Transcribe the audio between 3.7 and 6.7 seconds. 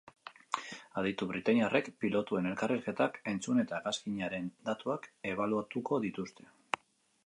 hegazkinaren datuak ebaluatuko dituzte.